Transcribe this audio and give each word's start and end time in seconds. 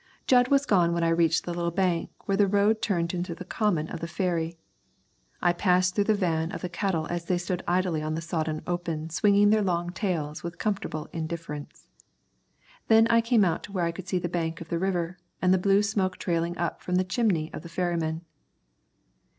Jud 0.25 0.47
was 0.47 0.65
gone 0.65 0.93
when 0.93 1.03
I 1.03 1.09
reached 1.09 1.43
the 1.43 1.53
little 1.53 1.69
bank 1.69 2.09
where 2.25 2.35
the 2.35 2.47
road 2.47 2.81
turned 2.81 3.13
into 3.13 3.35
the 3.35 3.45
common 3.45 3.87
of 3.87 3.99
the 3.99 4.07
ferry. 4.07 4.57
I 5.43 5.53
passed 5.53 5.93
through 5.93 6.05
the 6.05 6.15
van 6.15 6.51
of 6.51 6.61
the 6.61 6.69
cattle 6.69 7.05
as 7.11 7.25
they 7.25 7.37
stood 7.37 7.63
idly 7.67 8.01
on 8.01 8.15
the 8.15 8.21
sodded 8.21 8.63
open 8.65 9.11
swinging 9.11 9.51
their 9.51 9.61
long 9.61 9.91
tails 9.91 10.41
with 10.41 10.57
comfortable 10.57 11.07
indifference. 11.13 11.87
Then 12.87 13.05
I 13.11 13.21
came 13.21 13.45
out 13.45 13.69
where 13.69 13.85
I 13.85 13.91
could 13.91 14.07
see 14.07 14.17
the 14.17 14.27
bank 14.27 14.59
of 14.59 14.69
the 14.69 14.79
river 14.79 15.19
and 15.39 15.53
the 15.53 15.59
blue 15.59 15.83
smoke 15.83 16.17
trailing 16.17 16.57
up 16.57 16.81
from 16.81 16.95
the 16.95 17.03
chimney 17.03 17.53
of 17.53 17.61
the 17.61 17.69
ferrymen. 17.69 18.25